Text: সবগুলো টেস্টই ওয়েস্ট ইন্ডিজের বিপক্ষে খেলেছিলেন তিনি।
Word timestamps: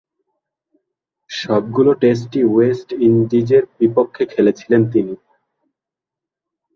সবগুলো 1.29 1.91
টেস্টই 2.01 2.43
ওয়েস্ট 2.45 2.89
ইন্ডিজের 3.07 3.63
বিপক্ষে 3.79 4.23
খেলেছিলেন 4.25 4.81
তিনি। 4.93 5.13